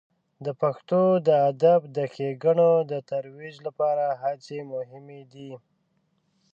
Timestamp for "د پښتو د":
0.45-1.29